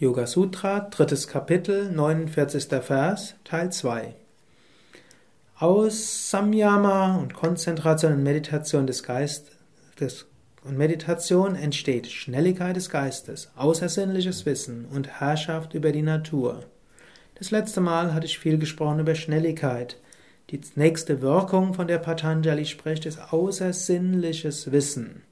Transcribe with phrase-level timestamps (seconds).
[0.00, 2.68] Yoga Sutra, drittes Kapitel, 49.
[2.84, 4.14] Vers, Teil 2.
[5.58, 10.26] Aus Samyama und Konzentration und Meditation des Geistes
[10.62, 16.62] und Meditation entsteht Schnelligkeit des Geistes, außersinnliches Wissen und Herrschaft über die Natur.
[17.34, 19.96] Das letzte Mal hatte ich viel gesprochen über Schnelligkeit.
[20.50, 25.24] Die nächste Wirkung, von der Patanjali spricht, ist außersinnliches Wissen.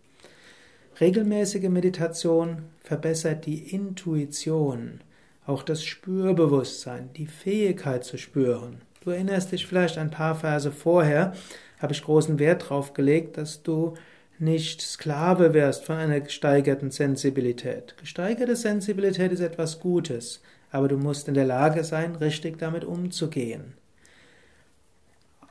[0.98, 5.02] Regelmäßige Meditation verbessert die Intuition,
[5.44, 8.80] auch das Spürbewusstsein, die Fähigkeit zu spüren.
[9.02, 11.35] Du erinnerst dich vielleicht ein paar Verse vorher,
[11.80, 13.93] habe ich großen Wert darauf gelegt, dass du
[14.38, 17.94] nicht Sklave wirst von einer gesteigerten Sensibilität.
[17.99, 20.40] Gesteigerte Sensibilität ist etwas Gutes,
[20.71, 23.74] aber du musst in der Lage sein, richtig damit umzugehen.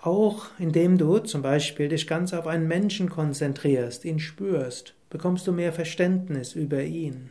[0.01, 5.51] Auch indem du zum Beispiel dich ganz auf einen Menschen konzentrierst, ihn spürst, bekommst du
[5.51, 7.29] mehr Verständnis über ihn.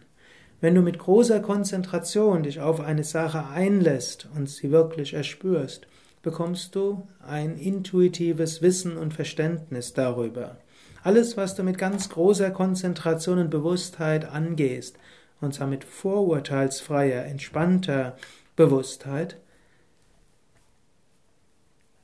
[0.60, 5.86] Wenn du mit großer Konzentration dich auf eine Sache einlässt und sie wirklich erspürst,
[6.22, 10.56] bekommst du ein intuitives Wissen und Verständnis darüber.
[11.02, 14.96] Alles, was du mit ganz großer Konzentration und Bewusstheit angehst,
[15.42, 18.16] und zwar mit vorurteilsfreier, entspannter
[18.56, 19.36] Bewusstheit,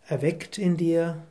[0.06, 1.22] erweckt in dir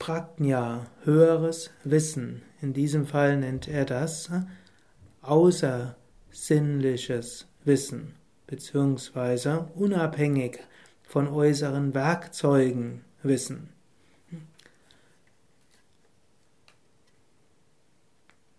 [0.00, 2.42] Prajna, höheres Wissen.
[2.62, 4.30] In diesem Fall nennt er das
[5.20, 8.14] außersinnliches Wissen,
[8.46, 10.60] beziehungsweise unabhängig
[11.02, 13.68] von äußeren Werkzeugen Wissen.